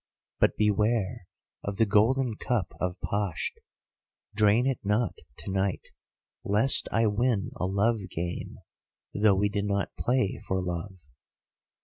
But 0.39 0.57
beware 0.57 1.27
of 1.63 1.77
the 1.77 1.85
golden 1.85 2.33
Cup 2.33 2.73
of 2.79 2.99
Pasht! 3.01 3.59
Drain 4.33 4.65
it 4.65 4.79
not 4.83 5.15
to 5.37 5.51
night, 5.51 5.89
lest 6.43 6.87
I 6.91 7.05
win 7.05 7.51
a 7.57 7.67
love 7.67 7.99
game, 8.09 8.57
though 9.13 9.35
we 9.35 9.47
do 9.47 9.61
not 9.61 9.95
play 9.99 10.41
for 10.47 10.59
love! 10.59 10.97